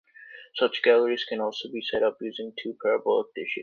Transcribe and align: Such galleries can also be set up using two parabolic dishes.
Such 0.55 0.81
galleries 0.81 1.25
can 1.25 1.39
also 1.41 1.69
be 1.71 1.79
set 1.83 2.01
up 2.01 2.17
using 2.21 2.53
two 2.57 2.75
parabolic 2.81 3.35
dishes. 3.35 3.59